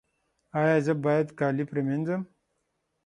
ایا 0.59 0.75
زه 0.85 0.93
باید 1.03 1.27
کالي 1.39 1.63
پریمنځم؟ 1.69 2.21